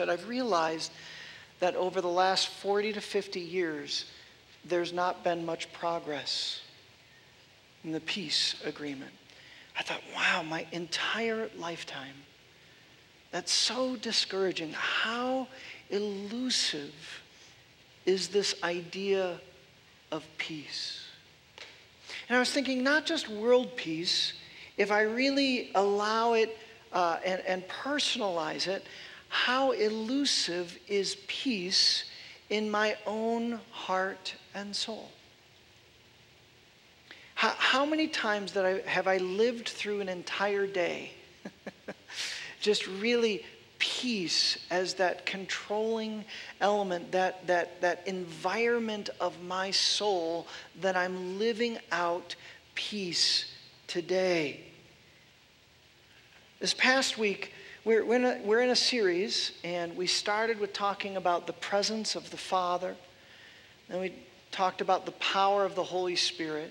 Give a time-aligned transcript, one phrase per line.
[0.00, 0.92] But I've realized
[1.58, 4.06] that over the last 40 to 50 years,
[4.64, 6.62] there's not been much progress
[7.84, 9.10] in the peace agreement.
[9.78, 12.14] I thought, wow, my entire lifetime.
[13.30, 14.72] That's so discouraging.
[14.72, 15.46] How
[15.90, 16.94] elusive
[18.06, 19.38] is this idea
[20.10, 21.04] of peace?
[22.26, 24.32] And I was thinking, not just world peace,
[24.78, 26.56] if I really allow it
[26.90, 28.86] uh, and, and personalize it,
[29.30, 32.04] how elusive is peace
[32.50, 35.08] in my own heart and soul?
[37.36, 41.12] How, how many times that I, have I lived through an entire day
[42.60, 43.44] just really
[43.78, 46.24] peace as that controlling
[46.60, 50.48] element, that, that, that environment of my soul
[50.80, 52.34] that I'm living out
[52.74, 53.44] peace
[53.86, 54.60] today?
[56.58, 60.72] This past week, we're, we're, in a, we're in a series, and we started with
[60.72, 62.94] talking about the presence of the Father.
[63.88, 64.14] Then we
[64.52, 66.70] talked about the power of the Holy Spirit.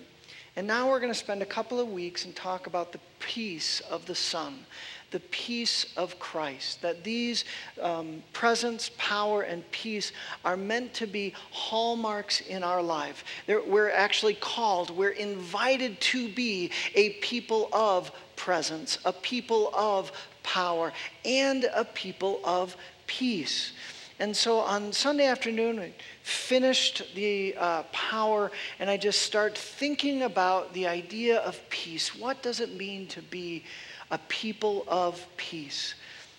[0.55, 3.79] And now we're going to spend a couple of weeks and talk about the peace
[3.89, 4.65] of the Son,
[5.09, 6.81] the peace of Christ.
[6.83, 7.43] That these
[7.81, 10.11] um, presence, power, and peace
[10.45, 13.23] are meant to be hallmarks in our life.
[13.47, 20.11] They're, we're actually called, we're invited to be a people of presence, a people of
[20.53, 20.91] power,
[21.23, 23.73] and a people of peace.
[24.19, 30.23] And so on Sunday afternoon, we finished the uh, power, and I just start thinking
[30.23, 32.15] about the idea of peace.
[32.15, 33.63] What does it mean to be
[34.09, 35.93] a people of peace?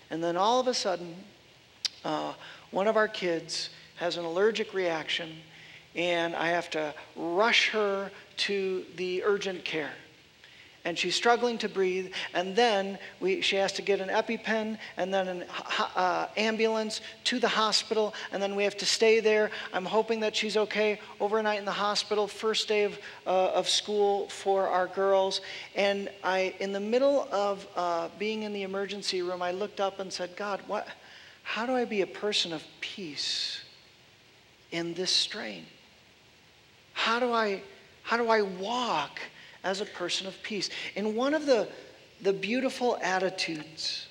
[0.09, 1.15] And then all of a sudden,
[2.03, 2.33] uh,
[2.71, 5.29] one of our kids has an allergic reaction,
[5.95, 9.93] and I have to rush her to the urgent care
[10.83, 12.11] and she's struggling to breathe.
[12.33, 15.45] And then we, she has to get an EpiPen and then an
[15.95, 18.13] uh, ambulance to the hospital.
[18.31, 19.51] And then we have to stay there.
[19.73, 24.27] I'm hoping that she's okay overnight in the hospital, first day of, uh, of school
[24.29, 25.41] for our girls.
[25.75, 29.99] And I, in the middle of uh, being in the emergency room, I looked up
[29.99, 30.87] and said, God, what,
[31.43, 33.61] how do I be a person of peace
[34.71, 35.65] in this strain?
[36.93, 37.61] How do I,
[38.03, 39.19] how do I walk?
[39.63, 40.69] As a person of peace.
[40.95, 41.67] And one of the,
[42.21, 44.07] the beautiful attitudes,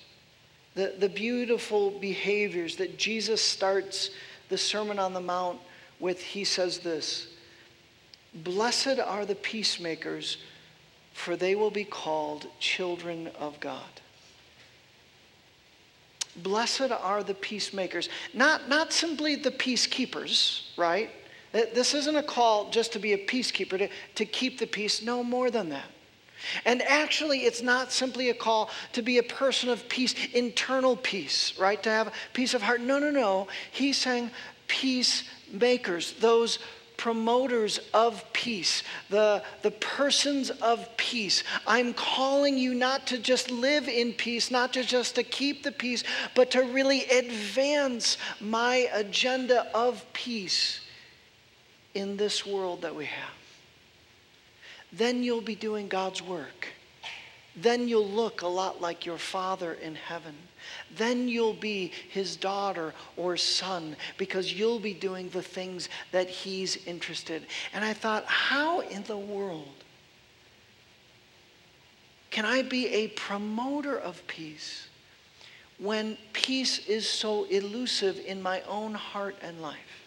[0.75, 4.11] the, the beautiful behaviors that Jesus starts
[4.49, 5.59] the Sermon on the Mount
[5.99, 7.27] with, he says this
[8.33, 10.37] Blessed are the peacemakers,
[11.13, 13.83] for they will be called children of God.
[16.37, 18.07] Blessed are the peacemakers.
[18.33, 21.09] Not, not simply the peacekeepers, right?
[21.51, 25.01] This isn't a call just to be a peacekeeper, to, to keep the peace.
[25.01, 25.85] No more than that.
[26.65, 31.57] And actually, it's not simply a call to be a person of peace, internal peace,
[31.59, 31.81] right?
[31.83, 32.81] To have peace of heart.
[32.81, 33.47] No, no, no.
[33.71, 34.31] He's saying
[34.67, 36.59] peacemakers, those
[36.97, 41.43] promoters of peace, the, the persons of peace.
[41.65, 45.71] I'm calling you not to just live in peace, not to just to keep the
[45.71, 46.03] peace,
[46.35, 50.80] but to really advance my agenda of peace
[51.93, 53.33] in this world that we have.
[54.93, 56.67] Then you'll be doing God's work.
[57.55, 60.35] Then you'll look a lot like your Father in heaven.
[60.95, 66.77] Then you'll be his daughter or son because you'll be doing the things that he's
[66.85, 67.45] interested.
[67.73, 69.67] And I thought, how in the world
[72.29, 74.87] can I be a promoter of peace
[75.77, 80.00] when peace is so elusive in my own heart and life?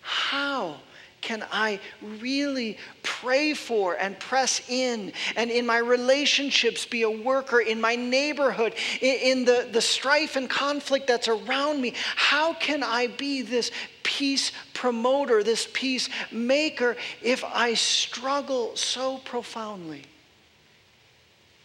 [0.00, 0.76] How
[1.20, 1.80] can I
[2.18, 7.94] really pray for and press in and in my relationships be a worker in my
[7.94, 11.94] neighborhood, in, the, the strife and conflict that's around me?
[12.16, 13.70] How can I be this
[14.02, 20.04] peace promoter, this peace maker if I struggle so profoundly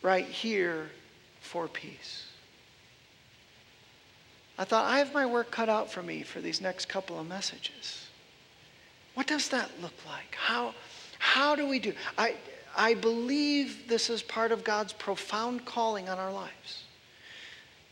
[0.01, 0.90] right here
[1.40, 2.25] for peace?
[4.57, 7.27] I thought, I have my work cut out for me for these next couple of
[7.27, 8.05] messages.
[9.15, 10.35] What does that look like?
[10.35, 10.75] How,
[11.19, 11.94] how do we do?
[12.17, 12.35] I,
[12.77, 16.83] I believe this is part of God's profound calling on our lives.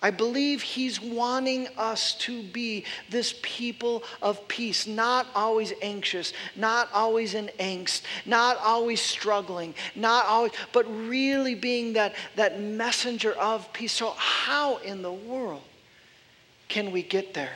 [0.01, 6.89] I believe He's wanting us to be this people of peace, not always anxious, not
[6.93, 13.71] always in angst, not always struggling, not always, but really being that, that messenger of
[13.71, 13.93] peace.
[13.93, 15.63] So, how in the world
[16.67, 17.55] can we get there?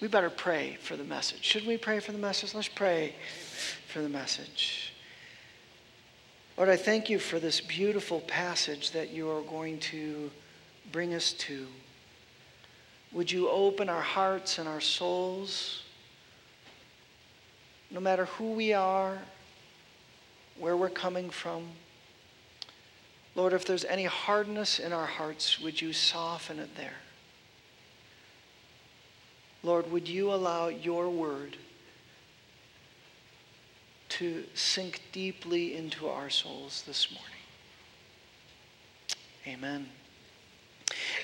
[0.00, 1.44] We better pray for the message.
[1.44, 2.54] Should we pray for the message?
[2.54, 3.14] Let's pray
[3.88, 4.92] for the message.
[6.56, 10.30] Lord, I thank you for this beautiful passage that you are going to
[10.90, 11.66] bring us to.
[13.12, 15.82] Would you open our hearts and our souls,
[17.90, 19.18] no matter who we are,
[20.58, 21.66] where we're coming from?
[23.34, 26.96] Lord, if there's any hardness in our hearts, would you soften it there?
[29.62, 31.56] Lord, would you allow your word
[34.10, 37.30] to sink deeply into our souls this morning?
[39.46, 39.88] Amen.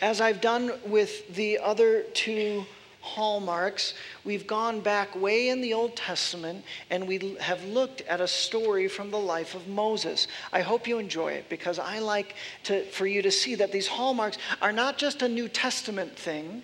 [0.01, 2.65] As I've done with the other two
[3.01, 3.95] hallmarks,
[4.25, 8.89] we've gone back way in the Old Testament and we have looked at a story
[8.89, 10.27] from the life of Moses.
[10.53, 12.35] I hope you enjoy it because I like
[12.65, 16.63] to, for you to see that these hallmarks are not just a New Testament thing.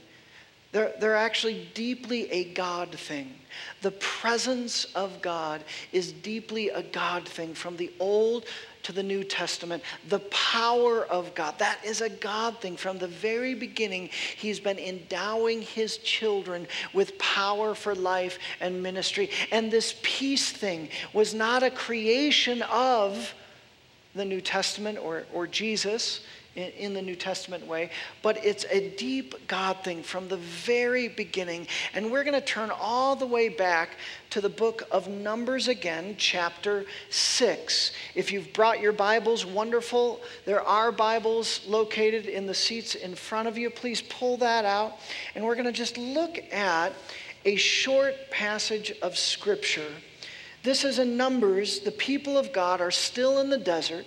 [0.72, 3.34] They're, they're actually deeply a God thing.
[3.82, 8.46] The presence of God is deeply a God thing from the Old
[8.84, 9.82] to the New Testament.
[10.08, 12.78] The power of God, that is a God thing.
[12.78, 19.28] From the very beginning, He's been endowing His children with power for life and ministry.
[19.52, 23.34] And this peace thing was not a creation of
[24.14, 26.20] the New Testament or, or Jesus
[26.54, 27.90] in, in, the New Testament way,
[28.22, 31.66] but it's a deep God thing from the very beginning.
[31.94, 33.96] And we're going to turn all the way back
[34.30, 37.92] to the book of Numbers again, chapter 6.
[38.14, 40.20] If you've brought your Bibles, wonderful.
[40.44, 43.70] There are Bibles located in the seats in front of you.
[43.70, 44.98] Please pull that out.
[45.34, 46.92] And we're going to just look at
[47.44, 49.90] a short passage of Scripture.
[50.62, 51.80] This is in Numbers.
[51.80, 54.06] The people of God are still in the desert.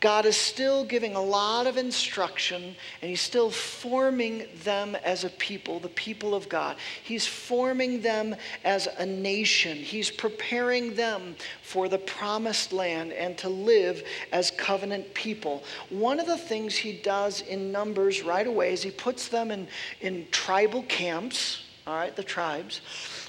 [0.00, 5.30] God is still giving a lot of instruction and He's still forming them as a
[5.30, 6.76] people, the people of God.
[7.02, 9.76] He's forming them as a nation.
[9.76, 15.64] He's preparing them for the promised land and to live as covenant people.
[15.90, 19.66] One of the things He does in Numbers right away is He puts them in,
[20.00, 22.82] in tribal camps, all right, the tribes,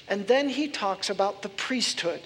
[0.07, 2.21] and then He talks about the priesthood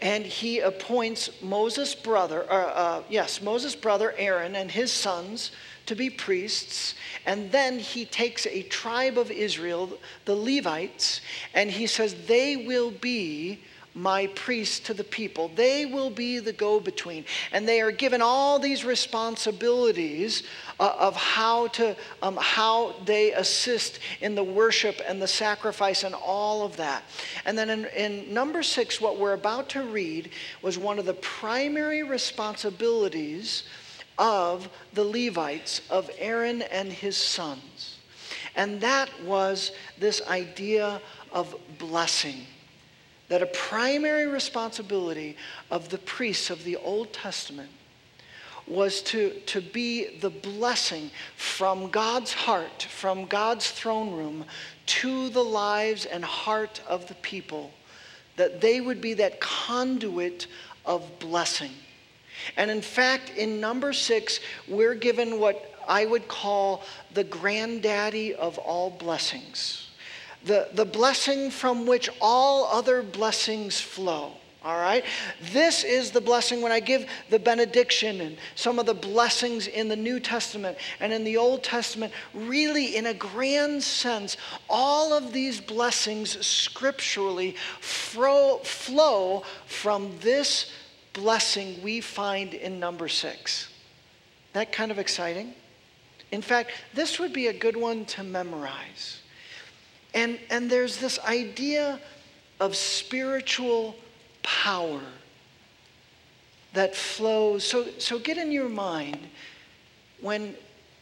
[0.00, 5.50] and he appoints Moses' brother, or, uh, yes, Moses' brother Aaron and his sons
[5.86, 6.94] to be priests.
[7.26, 11.20] And then he takes a tribe of Israel, the Levites,
[11.52, 13.60] and he says they will be
[13.94, 15.50] my priests to the people.
[15.54, 17.24] They will be the go between.
[17.52, 20.44] And they are given all these responsibilities
[20.78, 26.14] uh, of how, to, um, how they assist in the worship and the sacrifice and
[26.14, 27.02] all of that.
[27.44, 30.30] And then in, in number six, what we're about to read
[30.62, 33.64] was one of the primary responsibilities
[34.18, 37.96] of the Levites, of Aaron and his sons.
[38.54, 41.00] And that was this idea
[41.32, 42.46] of blessing
[43.30, 45.36] that a primary responsibility
[45.70, 47.70] of the priests of the Old Testament
[48.66, 54.44] was to, to be the blessing from God's heart, from God's throne room
[54.86, 57.70] to the lives and heart of the people,
[58.36, 60.48] that they would be that conduit
[60.84, 61.72] of blessing.
[62.56, 66.82] And in fact, in number six, we're given what I would call
[67.14, 69.89] the granddaddy of all blessings
[70.44, 74.32] the, the blessing from which all other blessings flow.
[74.62, 75.04] All right?
[75.52, 79.88] This is the blessing when I give the benediction and some of the blessings in
[79.88, 82.12] the New Testament and in the Old Testament.
[82.34, 84.36] Really, in a grand sense,
[84.68, 90.70] all of these blessings scripturally flow, flow from this
[91.14, 93.68] blessing we find in number six.
[94.52, 95.54] That kind of exciting?
[96.32, 99.20] In fact, this would be a good one to memorize.
[100.14, 102.00] And, and there's this idea
[102.58, 103.96] of spiritual
[104.42, 105.00] power
[106.72, 107.64] that flows.
[107.64, 109.18] So, so get in your mind
[110.20, 110.54] when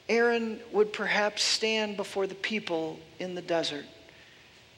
[0.08, 3.84] Aaron would perhaps stand before the people in the desert,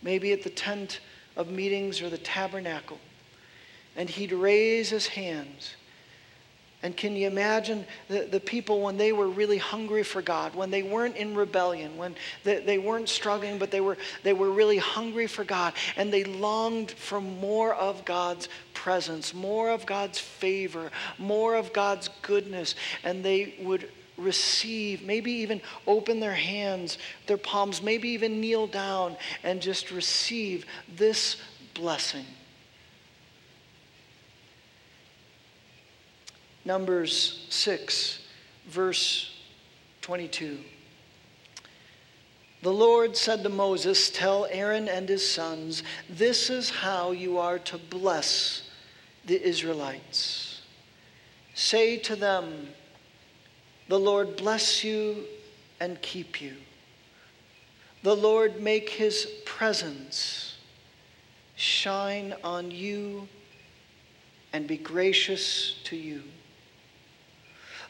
[0.02, 1.00] maybe at the tent
[1.36, 2.98] of meetings or the tabernacle,
[3.96, 5.76] and he'd raise his hands
[6.82, 10.70] and can you imagine the, the people when they were really hungry for God, when
[10.70, 14.78] they weren't in rebellion, when they, they weren't struggling, but they were, they were really
[14.78, 20.90] hungry for God and they longed for more of God's presence, more of God's favor,
[21.18, 26.96] more of God's goodness, and they would receive, maybe even open their hands,
[27.26, 30.64] their palms, maybe even kneel down and just receive
[30.96, 31.36] this
[31.74, 32.24] blessing.
[36.64, 38.20] Numbers 6,
[38.68, 39.34] verse
[40.02, 40.58] 22.
[42.62, 47.58] The Lord said to Moses, Tell Aaron and his sons, this is how you are
[47.60, 48.68] to bless
[49.24, 50.60] the Israelites.
[51.54, 52.68] Say to them,
[53.88, 55.24] The Lord bless you
[55.80, 56.56] and keep you.
[58.02, 60.56] The Lord make his presence
[61.56, 63.28] shine on you
[64.52, 66.22] and be gracious to you.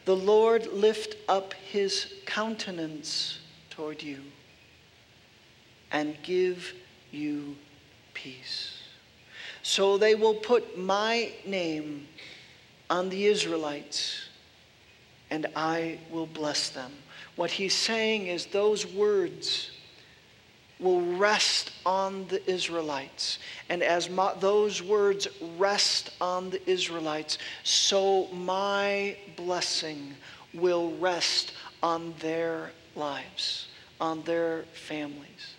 [0.05, 3.39] The Lord lift up his countenance
[3.69, 4.19] toward you
[5.91, 6.73] and give
[7.11, 7.55] you
[8.13, 8.79] peace.
[9.63, 12.07] So they will put my name
[12.89, 14.27] on the Israelites,
[15.29, 16.91] and I will bless them.
[17.35, 19.71] What he's saying is those words
[20.81, 23.37] will rest on the Israelites.
[23.69, 30.15] And as my, those words rest on the Israelites, so my blessing
[30.53, 33.67] will rest on their lives,
[34.01, 35.55] on their families,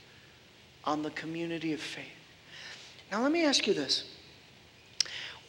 [0.85, 2.05] on the community of faith.
[3.11, 4.05] Now, let me ask you this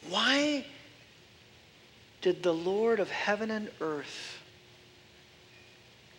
[0.08, 0.66] why
[2.20, 4.38] did the Lord of heaven and earth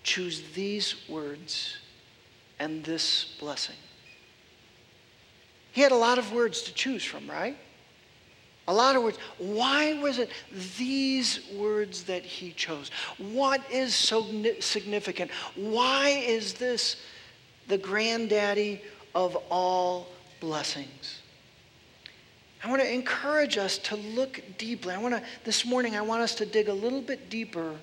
[0.04, 1.78] choose these words
[2.60, 3.76] and this blessing?
[5.72, 7.58] He had a lot of words to choose from, right?
[8.68, 9.18] A lot of words.
[9.38, 10.30] Why was it
[10.78, 12.90] these words that he chose?
[13.18, 14.26] What is so
[14.60, 15.32] significant?
[15.56, 16.96] Why is this
[17.68, 18.82] the granddaddy
[19.14, 20.08] of all
[20.40, 21.22] blessings?
[22.64, 24.94] I want to encourage us to look deeply.
[24.94, 27.76] I want to, this morning, I want us to dig a little bit deeper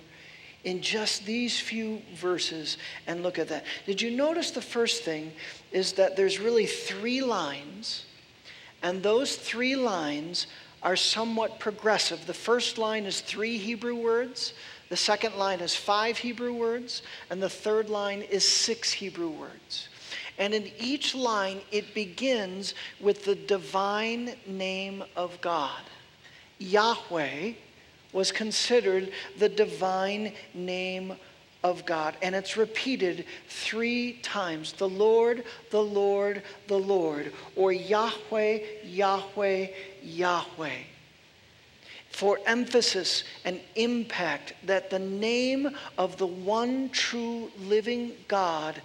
[0.64, 3.64] in just these few verses and look at that.
[3.86, 5.32] Did you notice the first thing
[5.72, 8.06] is that there's really three lines,
[8.82, 10.46] and those three lines
[10.82, 12.26] are somewhat progressive.
[12.26, 14.54] The first line is three Hebrew words,
[14.88, 19.88] the second line is five Hebrew words, and the third line is six Hebrew words.
[20.38, 25.82] And in each line, it begins with the divine name of God.
[26.58, 27.52] Yahweh
[28.12, 31.16] was considered the divine name
[31.64, 32.16] of God.
[32.22, 39.66] And it's repeated three times the Lord, the Lord, the Lord, or Yahweh, Yahweh,
[40.02, 40.78] Yahweh.
[42.10, 48.80] For emphasis and impact that the name of the one true living God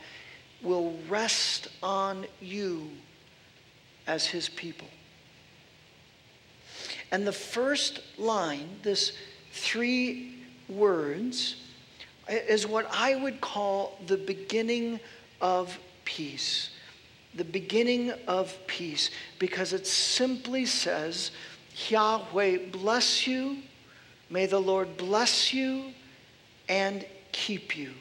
[0.61, 2.89] will rest on you
[4.07, 4.87] as his people.
[7.11, 9.13] And the first line, this
[9.51, 10.35] three
[10.67, 11.55] words,
[12.29, 14.99] is what I would call the beginning
[15.39, 16.71] of peace.
[17.35, 21.31] The beginning of peace, because it simply says,
[21.89, 23.57] Yahweh bless you,
[24.29, 25.93] may the Lord bless you
[26.67, 27.91] and keep you.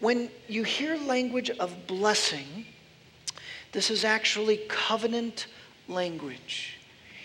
[0.00, 2.66] When you hear language of blessing,
[3.72, 5.46] this is actually covenant
[5.88, 6.73] language.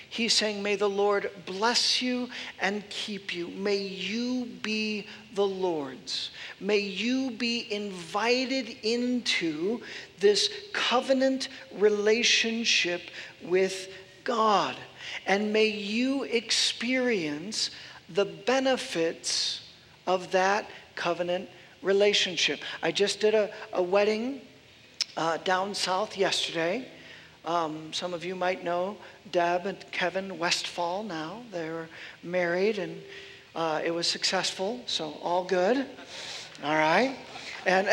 [0.10, 3.48] He's saying, May the Lord bless you and keep you.
[3.50, 6.32] May you be the Lord's.
[6.60, 9.82] May you be invited into
[10.20, 13.04] this covenant relationship
[13.44, 13.90] with
[14.24, 14.76] God.
[15.28, 17.70] And may you experience
[18.10, 19.62] the benefits
[20.08, 21.50] of that covenant
[21.84, 22.60] relationship.
[22.82, 24.42] I just did a, a wedding
[25.16, 26.88] uh, down south yesterday.
[27.50, 28.96] Um, some of you might know
[29.32, 31.42] Deb and Kevin Westfall now.
[31.52, 31.90] They're
[32.22, 33.02] married and
[33.56, 35.78] uh, it was successful, so all good.
[36.64, 37.18] All right.
[37.66, 37.90] And,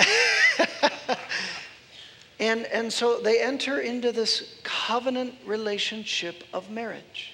[2.38, 7.32] and, and so they enter into this covenant relationship of marriage.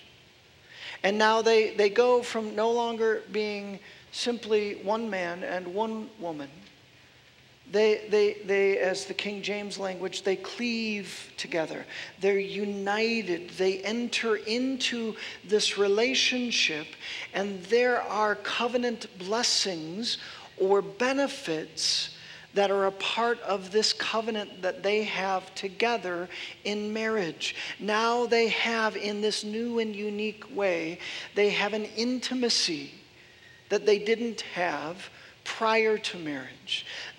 [1.03, 3.81] And now they, they go from no longer being
[4.13, 6.51] simply one man and one woman.
[7.73, 11.87] They, they, they, as the King James language, they cleave together.
[12.21, 13.49] They're united.
[13.51, 16.87] They enter into this relationship,
[17.33, 20.19] and there are covenant blessings
[20.59, 22.11] or benefits
[22.53, 26.29] that are a part of this covenant that they have together
[26.65, 27.57] in marriage.
[27.81, 30.99] Now they have, in this new and unique way,
[31.35, 32.93] they have an intimacy
[33.71, 35.09] that they didn't have
[35.45, 36.51] prior to marriage.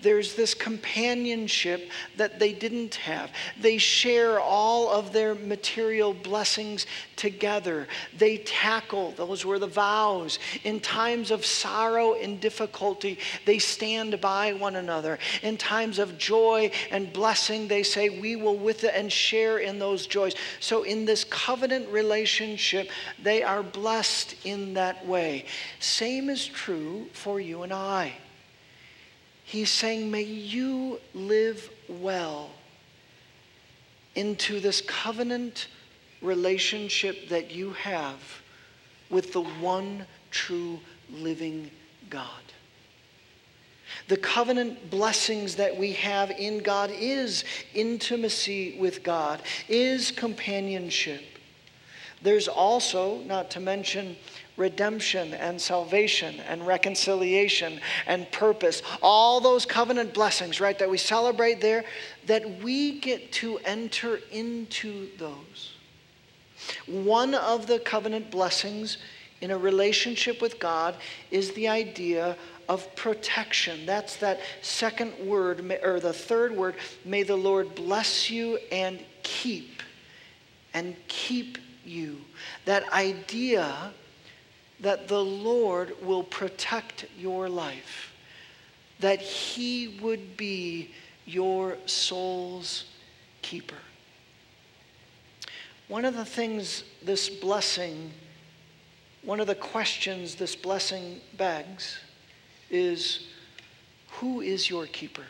[0.00, 3.30] There's this companionship that they didn't have.
[3.60, 7.86] They share all of their material blessings together.
[8.18, 10.38] They tackle, those were the vows.
[10.64, 15.18] In times of sorrow and difficulty, they stand by one another.
[15.42, 19.78] In times of joy and blessing, they say, We will with it and share in
[19.78, 20.34] those joys.
[20.60, 22.90] So, in this covenant relationship,
[23.22, 25.46] they are blessed in that way.
[25.80, 28.12] Same is true for you and I.
[29.44, 32.50] He's saying, May you live well
[34.14, 35.68] into this covenant
[36.22, 38.18] relationship that you have
[39.10, 41.70] with the one true living
[42.10, 42.28] God.
[44.08, 51.22] The covenant blessings that we have in God is intimacy with God, is companionship.
[52.22, 54.16] There's also, not to mention,
[54.56, 58.82] redemption and salvation and reconciliation and purpose.
[59.02, 61.84] All those covenant blessings, right, that we celebrate there,
[62.26, 65.72] that we get to enter into those.
[66.86, 68.98] One of the covenant blessings
[69.40, 70.96] in a relationship with God
[71.30, 72.36] is the idea
[72.68, 73.84] of protection.
[73.84, 79.82] That's that second word, or the third word, may the Lord bless you and keep.
[80.72, 82.20] And keep you.
[82.64, 83.92] That idea
[84.84, 88.12] that the Lord will protect your life,
[89.00, 90.90] that He would be
[91.24, 92.84] your soul's
[93.40, 93.78] keeper.
[95.88, 98.12] One of the things this blessing,
[99.22, 101.98] one of the questions this blessing begs
[102.68, 103.26] is
[104.08, 105.24] who is your keeper?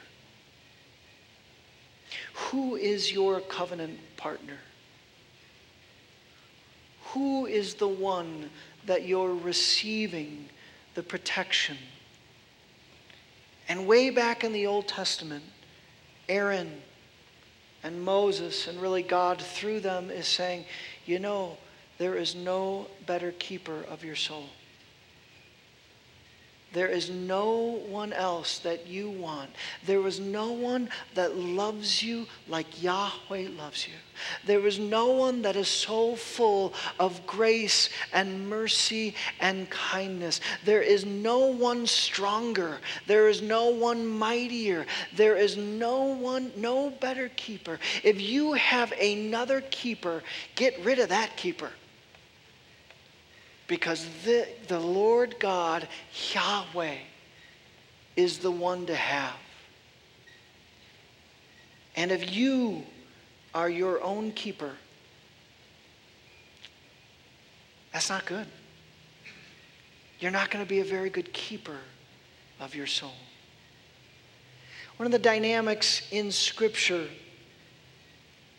[2.34, 4.58] Who is your covenant partner?
[7.12, 8.50] Who is the one
[8.86, 10.48] that you're receiving
[10.94, 11.76] the protection?
[13.68, 15.44] And way back in the Old Testament,
[16.28, 16.82] Aaron
[17.82, 20.64] and Moses, and really God through them, is saying,
[21.06, 21.58] You know,
[21.98, 24.46] there is no better keeper of your soul.
[26.74, 29.50] There is no one else that you want.
[29.86, 33.94] There is no one that loves you like Yahweh loves you.
[34.44, 40.40] There is no one that is so full of grace and mercy and kindness.
[40.64, 42.78] There is no one stronger.
[43.06, 44.84] There is no one mightier.
[45.14, 47.78] There is no one, no better keeper.
[48.02, 50.24] If you have another keeper,
[50.56, 51.70] get rid of that keeper.
[53.66, 55.88] Because the, the Lord God,
[56.32, 56.96] Yahweh,
[58.16, 59.36] is the one to have.
[61.96, 62.84] And if you
[63.54, 64.72] are your own keeper,
[67.92, 68.46] that's not good.
[70.18, 71.78] You're not going to be a very good keeper
[72.60, 73.12] of your soul.
[74.96, 77.06] One of the dynamics in Scripture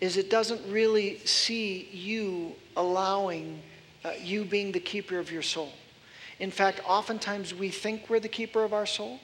[0.01, 3.62] is it doesn't really see you allowing
[4.06, 5.72] uh, you being the keeper of your soul.
[6.39, 9.20] In fact, oftentimes we think we're the keeper of our soul,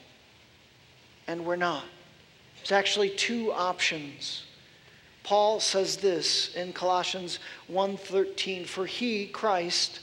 [1.28, 1.84] and we're not.
[2.58, 4.44] There's actually two options.
[5.22, 10.00] Paul says this in Colossians 1:13, "For he, Christ,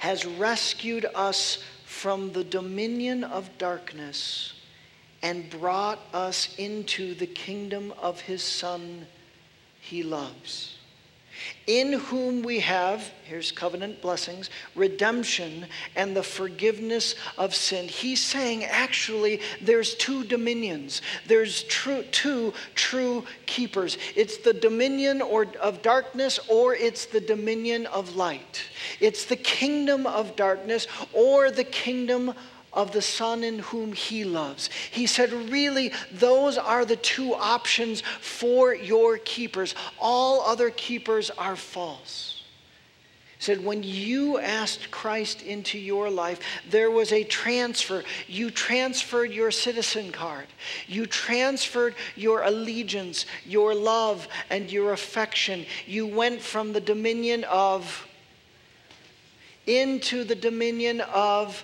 [0.00, 4.54] has rescued us from the dominion of darkness
[5.22, 9.06] and brought us into the kingdom of his son
[9.80, 10.77] he loves."
[11.66, 17.88] In whom we have, here's covenant blessings, redemption and the forgiveness of sin.
[17.88, 21.02] He's saying actually there's two dominions.
[21.26, 23.98] There's true, two true keepers.
[24.16, 28.62] It's the dominion or, of darkness or it's the dominion of light.
[29.00, 32.34] It's the kingdom of darkness or the kingdom
[32.72, 34.70] of the Son in whom He loves.
[34.90, 39.74] He said, really, those are the two options for your keepers.
[39.98, 42.42] All other keepers are false.
[43.38, 48.02] He said, when you asked Christ into your life, there was a transfer.
[48.26, 50.46] You transferred your citizen card.
[50.88, 55.66] You transferred your allegiance, your love, and your affection.
[55.86, 58.08] You went from the dominion of
[59.66, 61.62] into the dominion of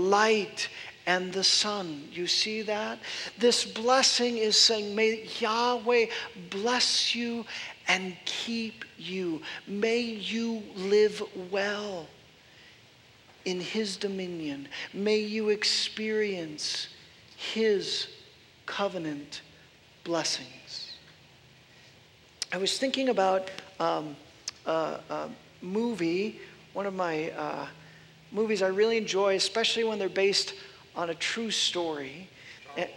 [0.00, 0.68] light
[1.06, 2.08] and the sun.
[2.12, 2.98] You see that?
[3.38, 6.06] This blessing is saying, May Yahweh
[6.50, 7.44] bless you
[7.88, 9.42] and keep you.
[9.66, 12.06] May you live well
[13.44, 14.68] in His dominion.
[14.92, 16.88] May you experience
[17.36, 18.06] His
[18.66, 19.42] covenant
[20.04, 20.92] blessings.
[22.52, 24.16] I was thinking about um,
[24.66, 25.28] a,
[25.62, 26.40] movie,
[26.72, 27.30] one of my.
[27.30, 27.66] Uh,
[28.32, 30.54] movies I really enjoy, especially when they're based
[30.94, 32.28] on a true story.
[32.72, 32.88] Star eh,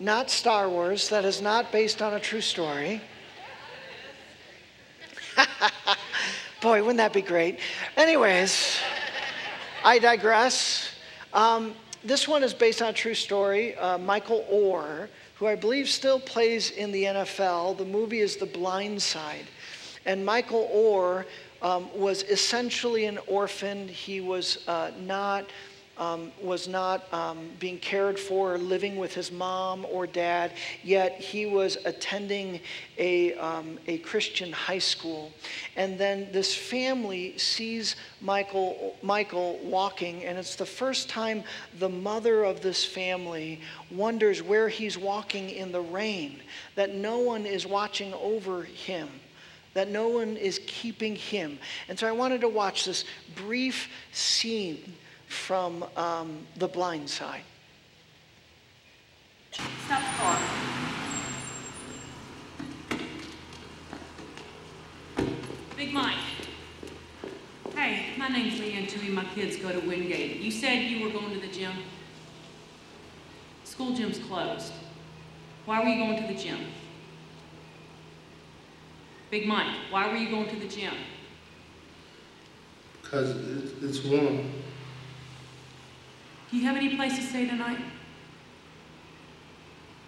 [0.00, 3.00] not Star Wars, that is not based on a true story.
[6.60, 7.58] Boy, wouldn't that be great?
[7.96, 8.78] Anyways,
[9.84, 10.90] I digress.
[11.32, 11.74] Um,
[12.04, 13.76] this one is based on a true story.
[13.76, 18.46] Uh, Michael Oher, who I believe still plays in the NFL, the movie is The
[18.46, 19.46] Blind Side.
[20.04, 21.26] And Michael Oher
[21.62, 23.88] um, was essentially an orphan.
[23.88, 25.46] He was uh, not
[25.98, 31.18] um, was not um, being cared for or living with his mom or dad, yet
[31.18, 32.60] he was attending
[32.98, 35.32] a, um, a Christian high school.
[35.76, 41.42] And then this family sees Michael, Michael walking, and it's the first time
[41.78, 46.40] the mother of this family wonders where he's walking in the rain,
[46.76, 49.08] that no one is watching over him
[49.78, 51.56] that no one is keeping him.
[51.88, 53.04] And so I wanted to watch this
[53.36, 54.92] brief scene
[55.28, 57.42] from um, The Blind Side.
[59.52, 60.38] The car.
[65.76, 66.16] Big Mike.
[67.76, 69.10] Hey, my name's Leigh Anne Tuohy.
[69.10, 70.40] My kids go to Wingate.
[70.40, 71.70] You said you were going to the gym.
[73.62, 74.72] School gym's closed.
[75.66, 76.58] Why were you going to the gym?
[79.30, 80.94] Big Mike, why were you going to the gym?
[83.02, 83.36] Because
[83.82, 84.50] it's warm.
[86.50, 87.78] Do you have any place to stay tonight?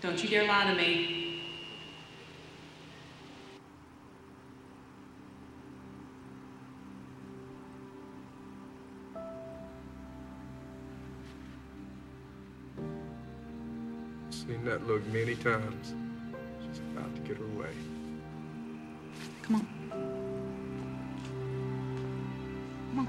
[0.01, 1.43] Don't you dare lie to me.
[14.31, 15.93] Seen that look many times.
[16.63, 17.69] She's about to get her way.
[19.51, 19.67] Come on.
[22.95, 23.09] Come on.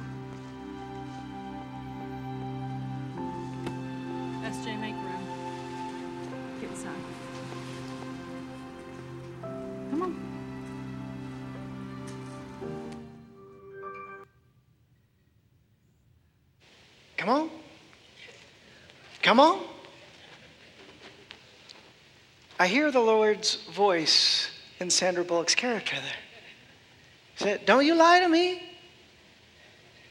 [4.52, 5.24] SJ, make room.
[6.60, 7.04] Get inside.
[9.92, 10.12] Come on.
[17.18, 17.50] Come on.
[19.22, 19.60] Come on.
[22.60, 24.50] I hear the Lord's voice
[24.80, 26.31] in Sandra Bullock's character there.
[27.42, 28.62] Said, Don't you lie to me.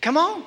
[0.01, 0.45] Come on.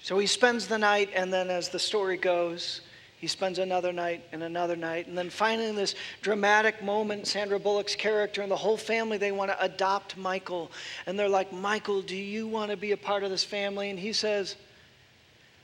[0.00, 2.82] So he spends the night, and then as the story goes,
[3.18, 5.08] he spends another night and another night.
[5.08, 9.32] And then finally, in this dramatic moment, Sandra Bullock's character and the whole family, they
[9.32, 10.70] want to adopt Michael.
[11.04, 13.90] And they're like, Michael, do you want to be a part of this family?
[13.90, 14.54] And he says,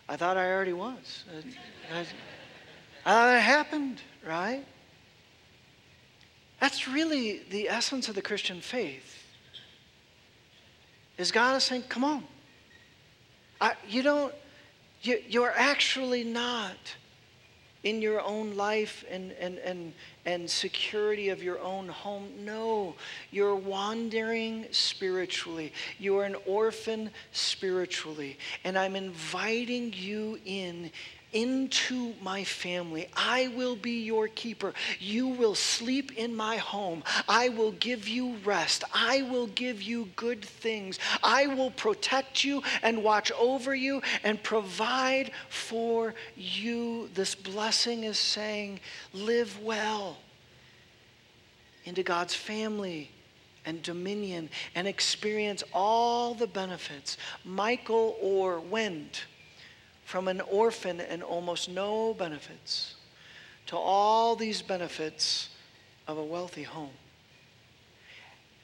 [0.09, 1.25] I thought I already was.
[1.93, 2.05] I, I
[3.05, 4.65] thought it happened, right?
[6.59, 9.14] That's really the essence of the Christian faith.
[11.17, 12.25] Is God is saying, come on.
[13.61, 14.35] I, you don't,
[15.03, 16.77] you, you're actually not
[17.85, 19.93] in your own life and, and, and,
[20.25, 22.29] and security of your own home.
[22.41, 22.95] No,
[23.31, 25.71] you're wandering spiritually.
[25.99, 28.39] You are an orphan spiritually.
[28.65, 30.91] And I'm inviting you in
[31.35, 33.09] into my family.
[33.15, 34.73] I will be your keeper.
[34.99, 37.03] You will sleep in my home.
[37.29, 38.85] I will give you rest.
[38.95, 40.99] I will give you good things.
[41.23, 47.11] I will protect you and watch over you and provide for you.
[47.15, 48.81] This blessing is saying,
[49.13, 50.19] live well
[51.85, 53.11] into God's family
[53.67, 57.17] and dominion and experience all the benefits.
[57.45, 59.25] Michael Oher went
[60.05, 62.95] from an orphan and almost no benefits
[63.67, 65.49] to all these benefits
[66.07, 66.93] of a wealthy home.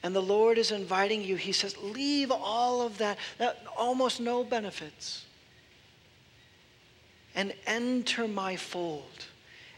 [0.03, 1.37] And the Lord is inviting you.
[1.37, 5.24] He says, leave all of that, that almost no benefits,
[7.35, 9.26] and enter my fold.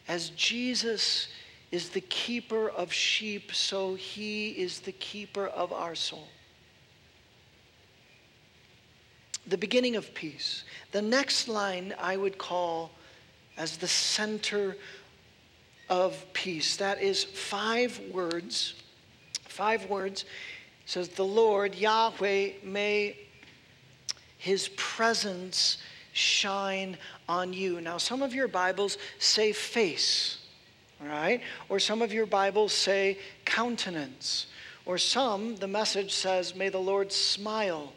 [0.09, 1.29] As Jesus
[1.71, 6.29] is the keeper of sheep, so he is the keeper of our soul
[9.53, 10.65] the beginning of peace.
[10.93, 12.91] The next line I would call
[13.59, 14.79] as the center
[15.91, 16.79] of peace.
[16.79, 18.73] That is five words.
[19.45, 20.23] Five words.
[20.23, 20.29] It
[20.87, 23.19] says, The Lord, Yahweh, may
[24.39, 25.77] his presence
[26.15, 26.97] shine
[27.29, 27.83] on you.
[27.83, 30.39] Now, some of your Bibles say face,
[30.99, 31.43] right?
[31.69, 34.47] Or some of your Bibles say countenance.
[34.87, 37.93] Or some, the message says, May the Lord smile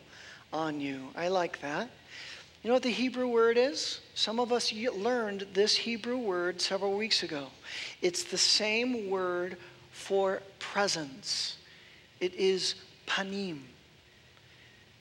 [0.54, 1.10] on you.
[1.16, 1.90] I like that.
[2.64, 4.00] You know what the Hebrew word is?
[4.16, 7.48] Some of us learned this Hebrew word several weeks ago.
[8.02, 9.58] It's the same word
[9.92, 11.58] for presence.
[12.20, 13.60] It is panim.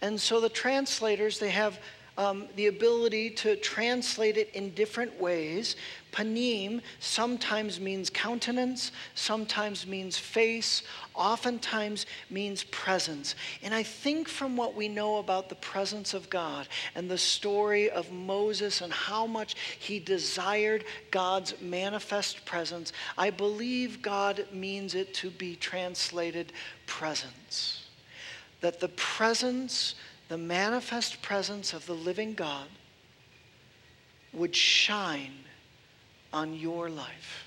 [0.02, 1.78] And so the translators, they have
[2.18, 5.76] um, the ability to translate it in different ways.
[6.14, 13.35] Panim sometimes means countenance, sometimes means face, oftentimes means presence.
[13.64, 17.90] And I think from what we know about the presence of God and the story
[17.90, 25.14] of Moses and how much he desired God's manifest presence, I believe God means it
[25.14, 26.53] to be translated
[26.87, 27.88] presence.
[28.61, 29.96] That the presence
[30.29, 32.68] the manifest presence of the living God
[34.33, 35.44] would shine
[36.35, 37.47] on your life.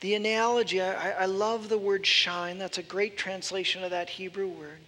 [0.00, 2.58] The analogy, I, I, love the word shine.
[2.58, 4.78] That's a great translation of that Hebrew word.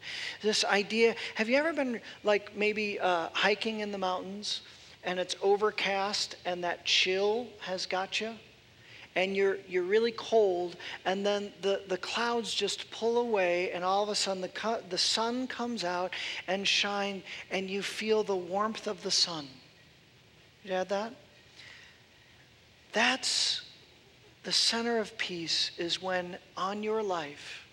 [0.41, 4.61] This idea have you ever been like maybe uh, hiking in the mountains
[5.03, 8.35] and it's overcast and that chill has got you?
[9.17, 14.05] And you're, you're really cold, and then the, the clouds just pull away, and all
[14.05, 16.15] of a sudden the, the sun comes out
[16.47, 19.49] and shine, and you feel the warmth of the sun.
[20.63, 21.13] You had that?
[22.93, 23.63] That's
[24.43, 27.67] the center of peace is when on your life,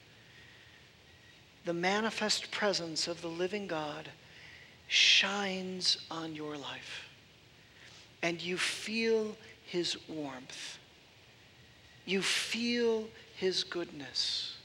[1.65, 4.10] the manifest presence of the living God
[4.88, 7.10] shines on your life.
[8.21, 10.77] And you feel his warmth.
[12.06, 14.58] You feel his goodness.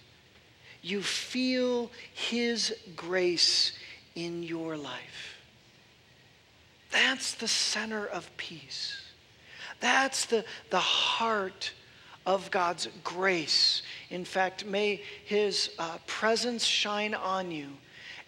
[0.80, 3.72] You feel his grace
[4.14, 5.38] in your life.
[6.90, 9.01] That's the center of peace.
[9.83, 11.73] That's the, the heart
[12.25, 13.83] of God's grace.
[14.11, 17.66] In fact, may His uh, presence shine on you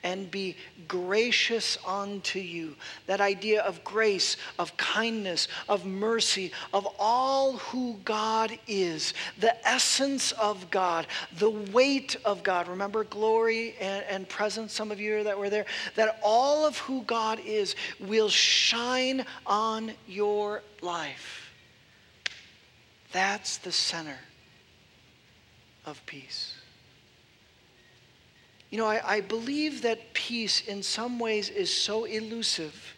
[0.03, 0.55] and be
[0.87, 2.75] gracious unto you.
[3.07, 10.33] That idea of grace, of kindness, of mercy, of all who God is, the essence
[10.33, 11.07] of God,
[11.39, 12.69] the weight of God.
[12.69, 15.67] Remember glory and, and presence, some of you that were there?
[15.95, 21.44] That all of who God is will shine on your life.
[23.15, 24.19] That's the center
[25.87, 26.57] of peace.
[28.71, 32.97] You know, I, I, believe that peace in some ways is so elusive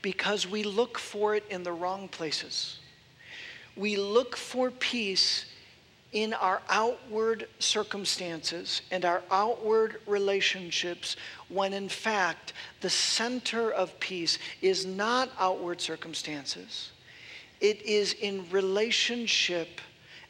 [0.00, 2.78] because we look for it in the wrong places.
[3.76, 5.44] We look for peace
[6.12, 11.16] in our outward circumstances and our outward relationships
[11.50, 16.92] when in fact the center of peace is not outward circumstances
[17.66, 19.80] it is in relationship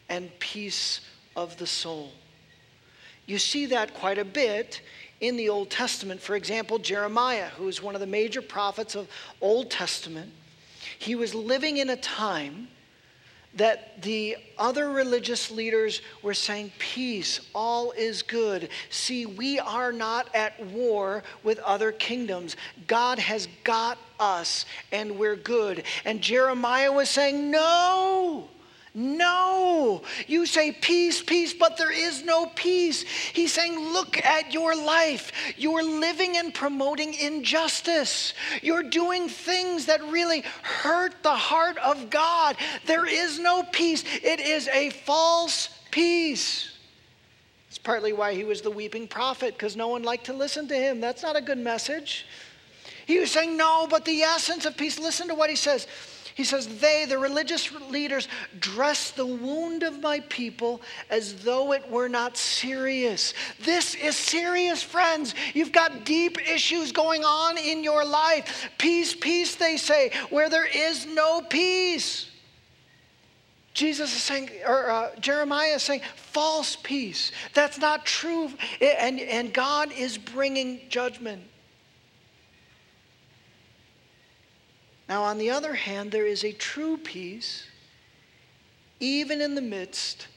[0.09, 1.03] and peace
[1.37, 2.13] of the soul.
[3.27, 4.81] You see that quite a bit
[5.21, 6.21] in the Old Testament.
[6.23, 9.09] For example, Jeremiah, who is one of the major prophets of
[9.43, 10.33] Old Testament,
[10.99, 12.69] he was living in a time
[13.55, 18.69] that the other religious leaders were saying, Peace, all is good.
[18.91, 22.57] See, we are not at war with other kingdoms.
[22.87, 25.85] God has got us and we're good.
[26.05, 28.49] And Jeremiah was saying, No.
[28.99, 30.01] No.
[30.27, 33.03] You say peace, peace, but there is no peace.
[33.03, 35.33] He's saying, look at your life.
[35.59, 38.33] You're living and promoting injustice.
[38.63, 42.57] You're doing things that really hurt the heart of God.
[42.87, 44.03] There is no peace.
[44.23, 46.73] It is a false peace.
[47.69, 50.75] It's partly why he was the weeping prophet, because no one liked to listen to
[50.75, 51.03] him.
[51.03, 52.25] That's not a good message.
[53.07, 55.87] He was saying, no, but the essence of peace, listen to what he says.
[56.37, 58.29] He says, They, the religious leaders,
[58.61, 63.33] dress the wound of my people as though it were not serious.
[63.63, 65.35] This is serious, friends.
[65.55, 68.69] You've got deep issues going on in your life.
[68.77, 72.31] Peace, peace, they say, where there is no peace.
[73.73, 77.33] Jesus is saying, or uh, Jeremiah is saying, false peace.
[77.55, 78.51] That's not true.
[78.83, 81.45] And, and God is bringing judgment.
[85.09, 87.67] Now, on the other hand, there is a true peace
[88.99, 90.29] even in the midst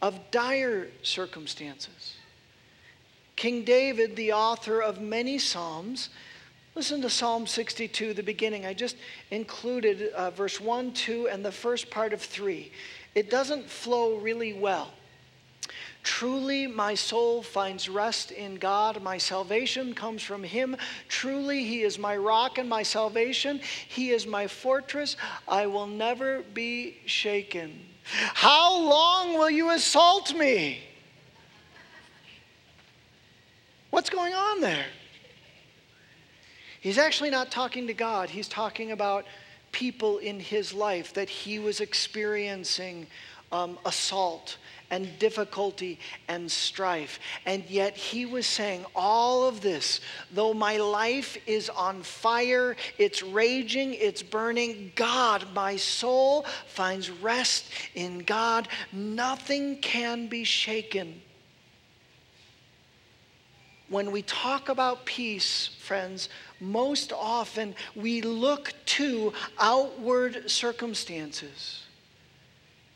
[0.00, 2.14] of dire circumstances.
[3.36, 6.10] King David, the author of many Psalms,
[6.74, 8.64] listen to Psalm 62, the beginning.
[8.64, 8.96] I just
[9.30, 12.70] included uh, verse 1, 2, and the first part of 3.
[13.14, 14.92] It doesn't flow really well.
[16.04, 19.02] Truly, my soul finds rest in God.
[19.02, 20.76] My salvation comes from Him.
[21.08, 23.58] Truly, He is my rock and my salvation.
[23.88, 25.16] He is my fortress.
[25.48, 27.80] I will never be shaken.
[28.04, 30.80] How long will you assault me?
[33.88, 34.86] What's going on there?
[36.82, 39.24] He's actually not talking to God, he's talking about
[39.72, 43.06] people in his life that he was experiencing
[43.54, 44.58] um, assault
[44.90, 47.20] and difficulty and strife.
[47.46, 50.00] And yet he was saying, All of this,
[50.32, 57.70] though my life is on fire, it's raging, it's burning, God, my soul finds rest
[57.94, 58.68] in God.
[58.92, 61.22] Nothing can be shaken.
[63.88, 71.83] When we talk about peace, friends, most often we look to outward circumstances.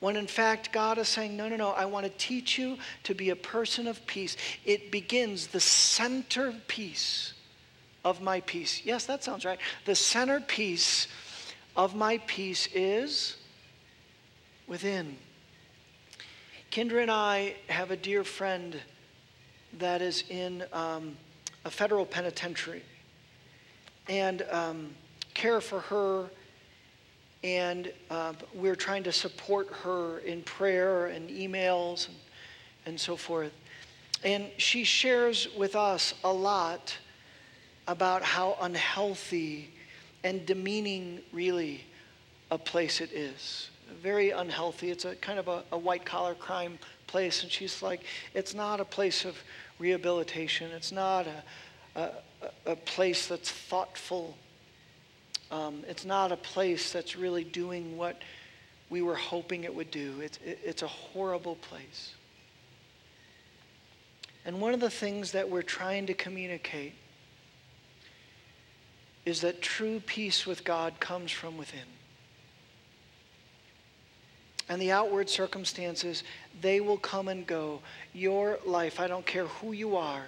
[0.01, 3.15] When in fact, God is saying, No, no, no, I want to teach you to
[3.15, 4.37] be a person of peace.
[4.65, 7.33] It begins, the centerpiece
[8.05, 8.83] of my peace.
[8.85, 9.59] Yes, that sounds right.
[9.85, 11.09] The centerpiece
[11.77, 13.37] of my peace is
[14.67, 15.17] within.
[16.71, 18.81] Kendra and I have a dear friend
[19.79, 21.17] that is in um,
[21.65, 22.83] a federal penitentiary
[24.09, 24.95] and um,
[25.35, 26.31] care for her.
[27.45, 32.17] And uh, we're trying to support her in prayer and emails and,
[32.87, 33.53] and so forth.
[34.25, 36.97] And she shares with us a lot
[37.87, 39.71] about how unhealthy
[40.25, 41.85] and demeaning, really,
[42.51, 43.71] a place it is.
[44.03, 44.91] Very unhealthy.
[44.91, 47.43] It's a kind of a, a white collar crime place.
[47.43, 48.03] And she's like,
[48.35, 49.37] it's not a place of
[49.79, 51.27] rehabilitation, it's not
[51.95, 54.37] a, a, a place that's thoughtful.
[55.51, 58.21] Um, it's not a place that's really doing what
[58.91, 60.21] we were hoping it would do.
[60.21, 62.15] It's, it, it's a horrible place.
[64.45, 66.95] And one of the things that we're trying to communicate
[69.25, 71.81] is that true peace with God comes from within.
[74.71, 76.25] And the outward circumstances,
[76.61, 77.81] they will come and go.
[78.13, 80.27] Your life, I don't care who you are,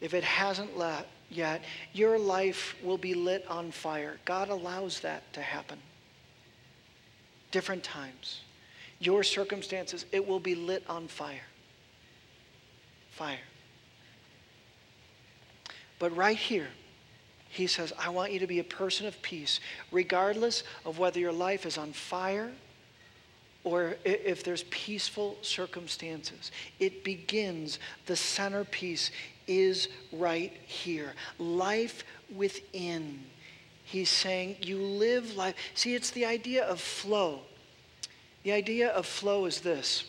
[0.00, 4.18] if it hasn't let yet, your life will be lit on fire.
[4.24, 5.78] God allows that to happen.
[7.50, 8.40] Different times.
[8.98, 11.46] Your circumstances, it will be lit on fire.
[13.10, 13.38] Fire.
[15.98, 16.68] But right here,
[17.48, 21.32] he says, I want you to be a person of peace, regardless of whether your
[21.32, 22.50] life is on fire
[23.64, 26.50] or if there's peaceful circumstances.
[26.80, 29.10] It begins, the centerpiece
[29.46, 31.12] is right here.
[31.38, 33.20] Life within.
[33.84, 35.54] He's saying, You live life.
[35.74, 37.40] See, it's the idea of flow.
[38.42, 40.04] The idea of flow is this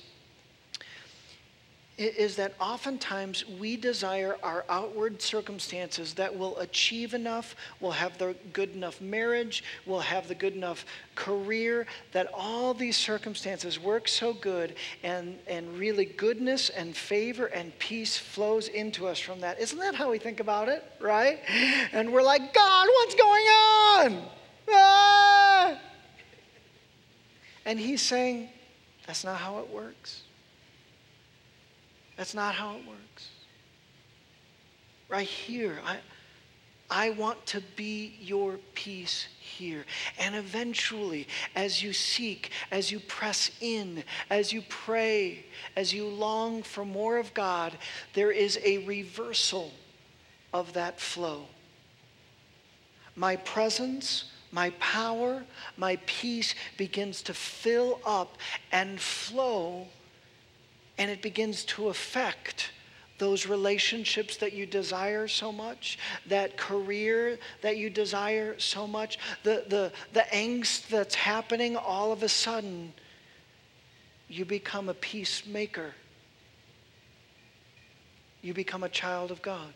[1.97, 8.35] is that oftentimes we desire our outward circumstances that will achieve enough, will have the
[8.51, 14.33] good enough marriage, will have the good enough career, that all these circumstances work so
[14.33, 19.59] good and, and really goodness and favor and peace flows into us from that.
[19.59, 21.39] Isn't that how we think about it, right?
[21.91, 24.23] And we're like, God, what's going on?
[24.71, 25.79] Ah!
[27.65, 28.49] And he's saying,
[29.05, 30.23] that's not how it works.
[32.15, 33.29] That's not how it works.
[35.09, 35.97] Right here, I,
[36.89, 39.85] I want to be your peace here.
[40.19, 45.45] And eventually, as you seek, as you press in, as you pray,
[45.75, 47.77] as you long for more of God,
[48.13, 49.71] there is a reversal
[50.53, 51.45] of that flow.
[53.15, 55.43] My presence, my power,
[55.77, 58.37] my peace begins to fill up
[58.71, 59.87] and flow
[60.97, 62.71] and it begins to affect
[63.17, 69.63] those relationships that you desire so much, that career that you desire so much, the,
[69.69, 72.93] the, the angst that's happening all of a sudden,
[74.27, 75.93] you become a peacemaker.
[78.41, 79.73] You become a child of God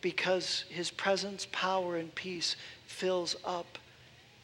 [0.00, 2.54] because his presence, power, and peace
[2.86, 3.78] fills up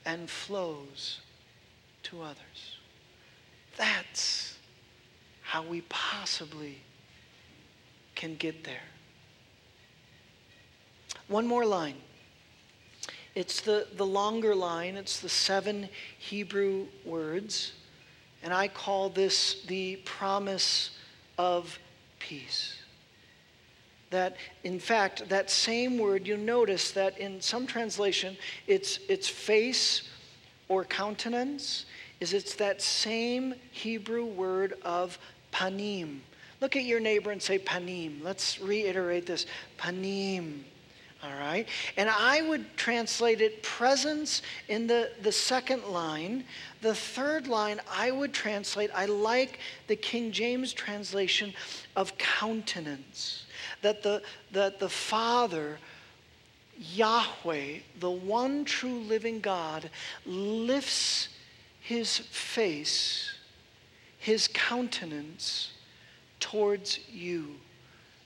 [0.05, 1.21] and flows
[2.05, 2.79] to others.
[3.77, 4.52] That's
[5.53, 6.79] how we possibly
[8.15, 8.89] can get there.
[11.29, 11.97] One more line.
[13.35, 17.75] It's the, the longer line, it's the seven Hebrew words,
[18.43, 20.97] and I call this the promise
[21.37, 21.79] of
[22.19, 22.79] peace.
[24.09, 30.09] That, in fact, that same word, you'll notice that in some translation, it's, it's face
[30.71, 31.85] or countenance,
[32.21, 35.19] is it's that same Hebrew word of
[35.53, 36.21] panim.
[36.61, 38.23] Look at your neighbor and say panim.
[38.23, 39.47] Let's reiterate this
[39.79, 40.61] panim.
[41.23, 41.69] All right?
[41.97, 46.45] And I would translate it presence in the, the second line.
[46.81, 51.55] The third line I would translate, I like the King James translation
[51.95, 53.47] of countenance.
[53.83, 55.79] That the, that the Father,
[56.77, 59.91] Yahweh, the one true living God,
[60.27, 61.29] lifts
[61.81, 63.32] his face
[64.23, 65.73] his countenance
[66.39, 67.57] towards you.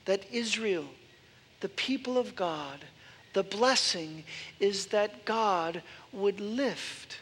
[0.04, 0.84] That Israel,
[1.60, 2.84] the people of God,
[3.32, 4.22] the blessing
[4.60, 7.16] is that God would lift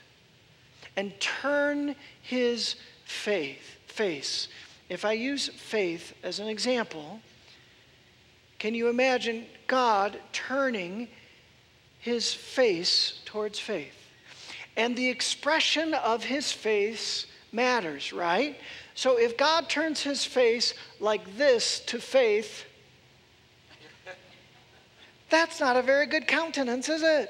[0.97, 2.75] and turn his
[3.05, 4.49] faith, face.
[4.89, 7.21] If I use faith as an example,
[8.59, 11.07] can you imagine God turning
[12.01, 13.95] his face towards faith?
[14.77, 18.57] And the expression of his face matters, right?
[18.95, 22.67] So if God turns his face like this to faith,
[25.35, 27.29] That's not a very good countenance, is it?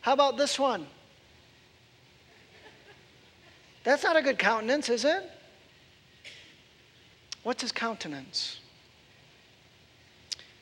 [0.00, 0.86] How about this one?
[3.82, 5.28] That's not a good countenance, is it?
[7.42, 8.60] What's his countenance?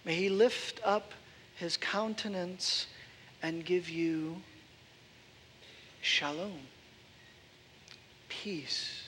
[0.07, 1.13] May he lift up
[1.57, 2.87] his countenance
[3.43, 4.37] and give you
[6.01, 6.61] shalom,
[8.43, 9.03] peace.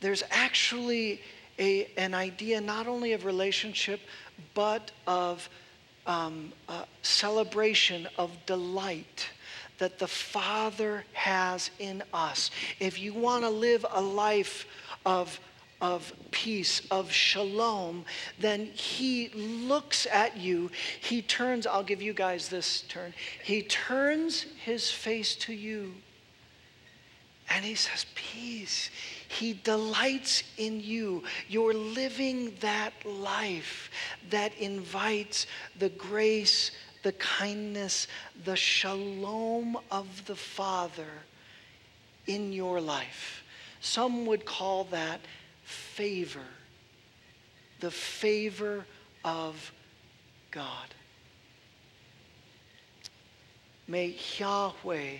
[0.00, 1.20] There's actually
[1.58, 4.00] a, an idea not only of relationship,
[4.54, 5.48] but of
[6.06, 6.52] um,
[7.02, 9.28] celebration, of delight
[9.78, 12.50] that the Father has in us.
[12.80, 14.66] If you want to live a life
[15.06, 15.38] of
[15.80, 18.04] of peace, of shalom,
[18.38, 20.70] then he looks at you.
[21.00, 23.12] He turns, I'll give you guys this turn.
[23.42, 25.94] He turns his face to you
[27.54, 28.90] and he says, Peace.
[29.28, 31.22] He delights in you.
[31.48, 33.90] You're living that life
[34.30, 35.46] that invites
[35.78, 36.70] the grace,
[37.02, 38.08] the kindness,
[38.44, 41.08] the shalom of the Father
[42.26, 43.42] in your life.
[43.80, 45.20] Some would call that
[45.64, 46.46] favor.
[47.80, 48.86] The favor
[49.24, 49.72] of
[50.50, 50.88] God.
[53.88, 55.18] May Yahweh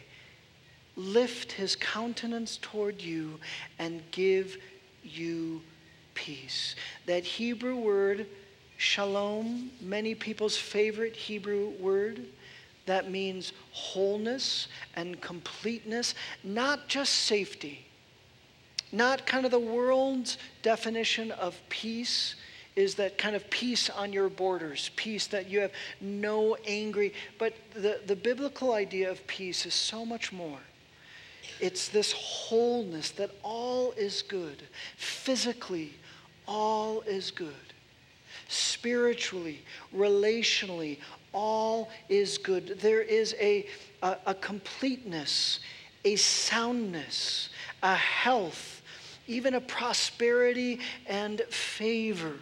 [0.97, 3.39] lift his countenance toward you
[3.79, 4.59] and give
[5.03, 5.61] you
[6.15, 6.75] peace.
[7.07, 8.27] That Hebrew word,
[8.77, 12.25] shalom, many people's favorite Hebrew word,
[12.87, 17.87] that means wholeness and completeness, not just safety,
[18.91, 22.35] not kind of the world's definition of peace
[22.75, 27.13] is that kind of peace on your borders, peace that you have no angry.
[27.39, 30.59] But the, the biblical idea of peace is so much more.
[31.63, 34.65] It's this wholeness that all is good.
[34.97, 35.93] Physically,
[36.49, 37.55] all is good.
[38.49, 39.63] Spiritually,
[39.95, 40.99] relationally,
[41.33, 42.81] all is good.
[42.81, 43.67] There is a,
[44.03, 45.61] a, a completeness,
[46.05, 47.51] a soundness,
[47.81, 48.83] a health,
[49.29, 52.35] even a prosperity and favor.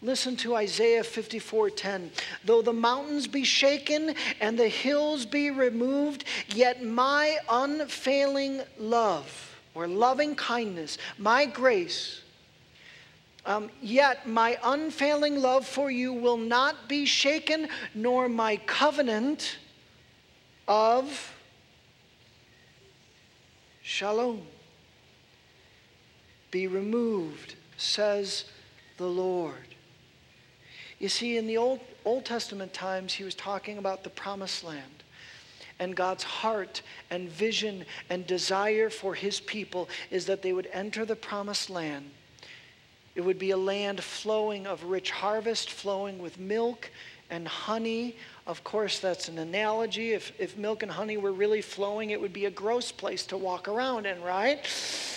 [0.00, 2.12] Listen to Isaiah 54:10.
[2.44, 6.24] Though the mountains be shaken and the hills be removed,
[6.54, 12.20] yet my unfailing love or loving kindness, my grace,
[13.44, 19.58] um, yet my unfailing love for you will not be shaken, nor my covenant
[20.68, 21.34] of
[23.82, 24.42] shalom
[26.50, 28.44] be removed, says
[28.96, 29.67] the Lord.
[30.98, 35.04] You see, in the Old, Old Testament times, he was talking about the promised land
[35.78, 41.04] and God's heart and vision and desire for his people is that they would enter
[41.04, 42.10] the promised land.
[43.14, 46.90] It would be a land flowing of rich harvest, flowing with milk
[47.30, 48.16] and honey.
[48.46, 50.12] Of course, that's an analogy.
[50.12, 53.36] If, if milk and honey were really flowing, it would be a gross place to
[53.36, 54.64] walk around in, right?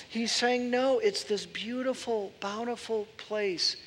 [0.09, 3.77] He's saying, no, it's this beautiful, bountiful place.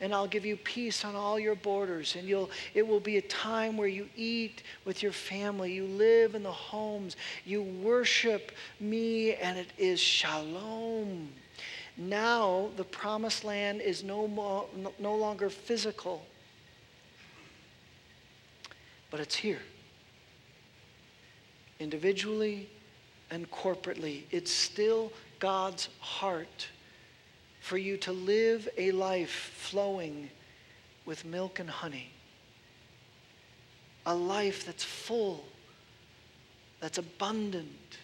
[0.00, 2.16] And I'll give you peace on all your borders.
[2.16, 5.72] And you'll, it will be a time where you eat with your family.
[5.72, 7.16] You live in the homes.
[7.44, 11.30] You worship me, and it is shalom.
[11.96, 14.66] Now, the promised land is no, more,
[14.98, 16.26] no longer physical,
[19.10, 19.62] but it's here.
[21.80, 22.68] Individually
[23.30, 26.68] and corporately, it's still God's heart
[27.66, 30.30] for you to live a life flowing
[31.04, 32.12] with milk and honey.
[34.06, 35.44] A life that's full,
[36.78, 37.98] that's abundant,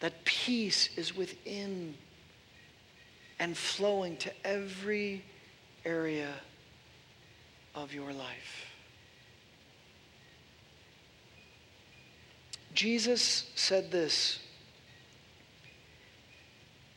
[0.00, 1.94] that peace is within
[3.38, 5.22] and flowing to every
[5.84, 6.32] area
[7.74, 8.72] of your life.
[12.72, 14.38] Jesus said this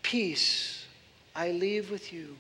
[0.04, 0.83] Peace
[1.36, 2.36] I leave with you.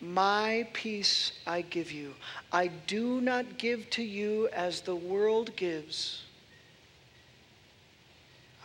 [0.00, 2.14] My peace I give you.
[2.52, 6.24] I do not give to you as the world gives.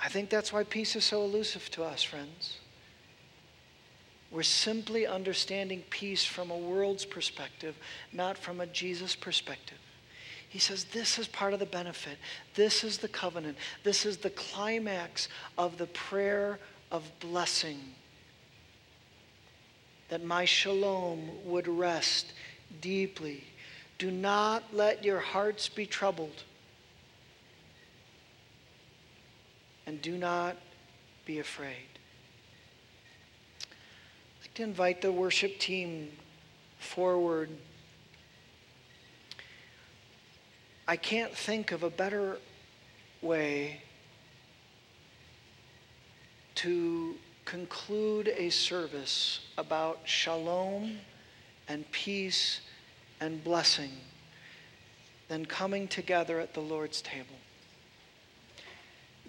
[0.02, 2.60] I think that's why peace is so elusive to us, friends.
[4.32, 7.76] We're simply understanding peace from a world's perspective,
[8.12, 9.78] not from a Jesus perspective.
[10.50, 12.18] He says, This is part of the benefit.
[12.54, 13.58] This is the covenant.
[13.84, 16.60] This is the climax of the prayer
[16.92, 17.80] of blessing.
[20.10, 22.32] That my shalom would rest
[22.82, 23.44] deeply.
[23.98, 26.44] Do not let your hearts be troubled.
[29.88, 30.58] And do not
[31.26, 31.88] be afraid.
[33.62, 36.12] I'd like to invite the worship team
[36.78, 37.50] forward.
[40.88, 42.38] I can't think of a better
[43.22, 43.82] way
[46.56, 47.16] to
[47.46, 50.98] conclude a service about shalom
[51.68, 52.62] and peace
[53.22, 53.92] and blessing
[55.28, 57.38] than coming together at the Lord's table.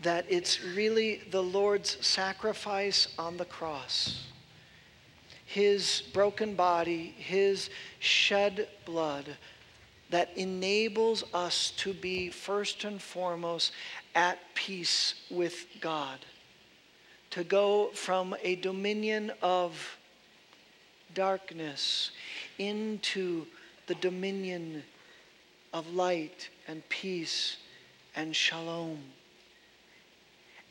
[0.02, 4.26] That it's really the Lord's sacrifice on the cross,
[5.46, 9.36] His broken body, His shed blood
[10.10, 13.72] that enables us to be first and foremost
[14.14, 16.18] at peace with God.
[17.36, 19.98] To go from a dominion of
[21.12, 22.10] darkness
[22.56, 23.44] into
[23.88, 24.82] the dominion
[25.74, 27.58] of light and peace
[28.14, 29.00] and shalom.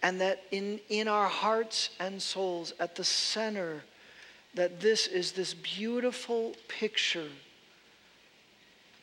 [0.01, 3.84] And that in, in our hearts and souls, at the center,
[4.55, 7.30] that this is this beautiful picture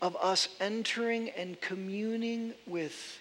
[0.01, 3.21] of us entering and communing with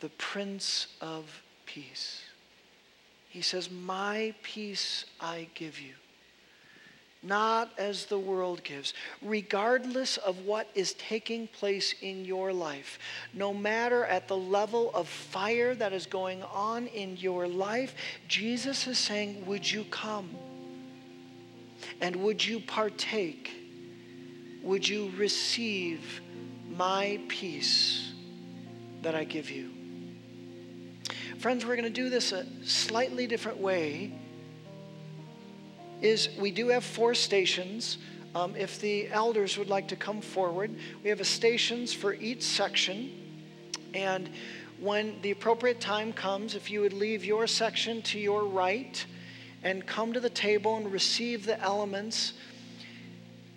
[0.00, 2.22] the Prince of Peace.
[3.32, 5.94] He says, My peace I give you,
[7.22, 12.98] not as the world gives, regardless of what is taking place in your life,
[13.34, 17.94] no matter at the level of fire that is going on in your life,
[18.28, 20.30] Jesus is saying, Would you come?
[22.00, 23.62] And would you partake?
[24.62, 26.20] would you receive
[26.76, 28.12] my peace
[29.02, 29.81] that I give you?
[31.42, 34.12] Friends, we're going to do this a slightly different way.
[36.00, 37.98] Is we do have four stations.
[38.36, 40.72] Um, if the elders would like to come forward,
[41.02, 43.10] we have a stations for each section.
[43.92, 44.30] And
[44.78, 49.04] when the appropriate time comes, if you would leave your section to your right
[49.64, 52.34] and come to the table and receive the elements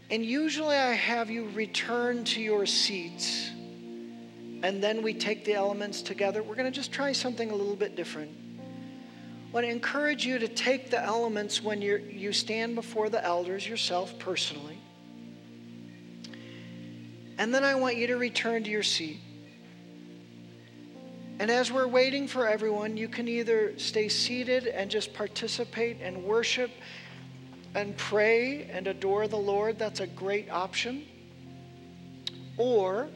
[0.09, 3.49] and usually I have you return to your seats
[4.66, 6.41] and then we take the elements together.
[6.41, 8.32] We're going to just try something a little bit different.
[8.59, 13.24] I want to encourage you to take the elements when you you stand before the
[13.24, 14.80] elders yourself personally.
[17.38, 19.20] And then I want you to return to your seat.
[21.38, 26.24] And as we're waiting for everyone, you can either stay seated and just participate and
[26.24, 26.72] worship
[27.76, 31.05] and pray and adore the Lord, that's a great option.
[32.57, 33.09] Or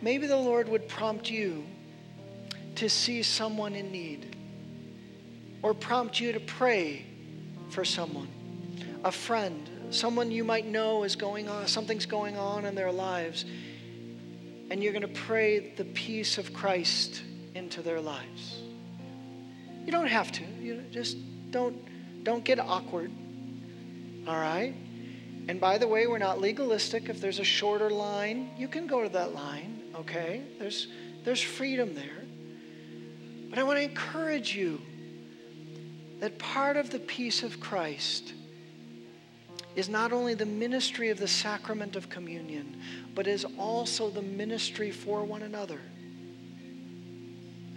[0.00, 1.64] maybe the Lord would prompt you
[2.76, 4.36] to see someone in need,
[5.62, 7.04] or prompt you to pray
[7.70, 8.28] for someone,
[9.04, 13.44] a friend, someone you might know is going on, something's going on in their lives,
[14.70, 17.22] and you're going to pray the peace of Christ
[17.54, 18.60] into their lives.
[19.84, 20.44] You don't have to.
[20.60, 21.16] You just
[21.50, 21.76] don't
[22.22, 23.10] don't get awkward.
[24.28, 24.74] All right?
[25.48, 27.08] And by the way, we're not legalistic.
[27.08, 30.42] If there's a shorter line, you can go to that line, okay?
[30.58, 30.88] There's,
[31.24, 32.24] there's freedom there.
[33.48, 34.80] But I want to encourage you
[36.20, 38.34] that part of the peace of Christ
[39.76, 42.80] is not only the ministry of the sacrament of communion,
[43.14, 45.80] but is also the ministry for one another.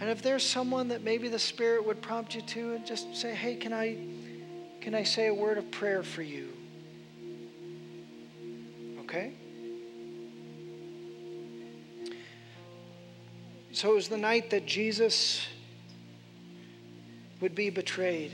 [0.00, 3.34] And if there's someone that maybe the Spirit would prompt you to, and just say,
[3.34, 3.96] hey, can I
[4.80, 6.48] can I say a word of prayer for you?
[9.00, 9.32] Okay?
[13.74, 15.48] So it was the night that Jesus
[17.40, 18.32] would be betrayed.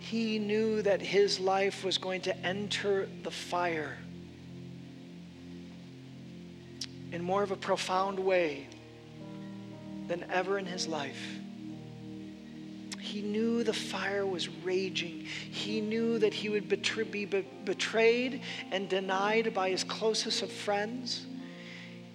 [0.00, 3.96] He knew that his life was going to enter the fire
[7.12, 8.66] in more of a profound way
[10.08, 11.38] than ever in his life.
[12.98, 15.26] He knew the fire was raging.
[15.52, 18.40] He knew that he would betray, be betrayed
[18.72, 21.26] and denied by his closest of friends.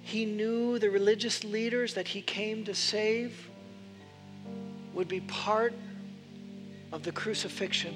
[0.10, 3.48] He knew the religious leaders that he came to save
[4.92, 5.72] would be part
[6.92, 7.96] of the crucifixion.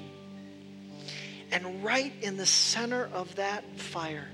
[1.50, 4.28] And right in the center of that fire,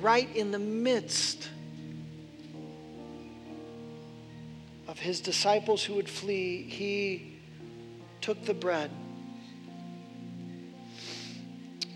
[0.00, 1.48] right in the midst
[4.88, 7.38] of his disciples who would flee, he
[8.20, 8.90] took the bread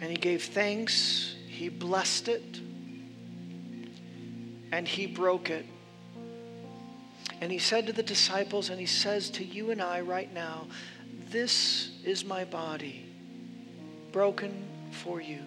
[0.01, 2.61] and he gave thanks, he blessed it,
[4.75, 5.64] and he broke it.
[7.41, 10.66] And he said to the disciples, and he says to you and I right now,
[11.31, 13.07] This is my body,
[14.11, 15.43] broken for you.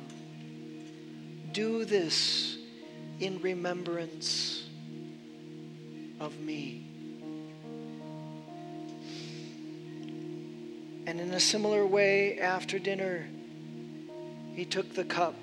[1.51, 2.57] Do this
[3.19, 4.65] in remembrance
[6.21, 6.85] of me.
[11.05, 13.27] And in a similar way, after dinner,
[14.53, 15.35] he took the cup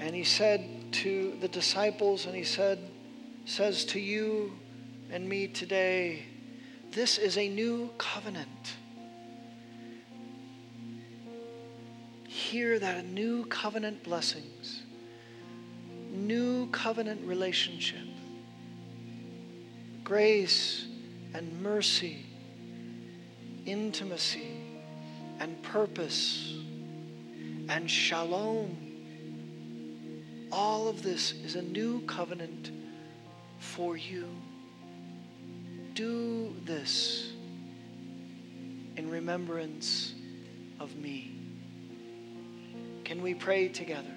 [0.00, 2.78] and he said to the disciples, and he said,
[3.44, 4.52] says to you
[5.10, 6.24] and me today,
[6.92, 8.48] this is a new covenant.
[12.26, 14.82] Hear that new covenant blessings,
[16.10, 18.06] new covenant relationship,
[20.02, 20.86] grace
[21.34, 22.26] and mercy,
[23.66, 24.56] intimacy
[25.38, 26.54] and purpose
[27.68, 28.89] and shalom.
[30.52, 32.70] All of this is a new covenant
[33.58, 34.26] for you.
[35.94, 37.32] Do this
[38.96, 40.14] in remembrance
[40.80, 41.32] of me.
[43.04, 44.14] Can we pray together?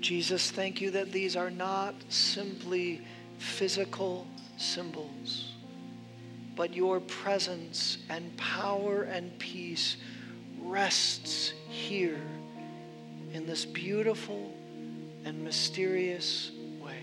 [0.00, 3.00] Jesus, thank you that these are not simply
[3.38, 5.54] physical symbols,
[6.56, 9.96] but your presence and power and peace
[10.60, 12.20] rests here
[13.32, 14.52] in this beautiful
[15.24, 16.50] and mysterious
[16.80, 17.02] way.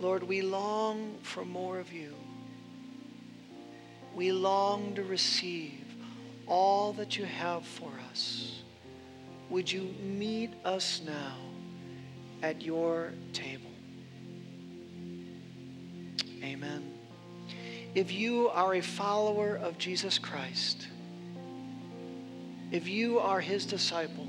[0.00, 2.14] Lord, we long for more of you.
[4.14, 5.84] We long to receive
[6.46, 8.62] all that you have for us.
[9.50, 11.36] Would you meet us now
[12.42, 13.70] at your table?
[16.42, 16.92] Amen.
[17.94, 20.88] If you are a follower of Jesus Christ,
[22.70, 24.26] if you are his disciple,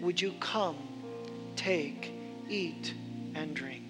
[0.00, 0.76] would you come,
[1.56, 2.12] take,
[2.48, 2.94] eat,
[3.34, 3.81] and drink?